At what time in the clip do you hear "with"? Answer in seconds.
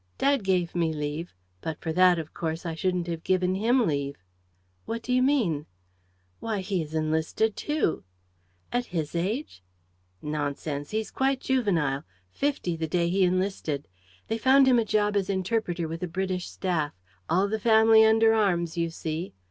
15.87-15.99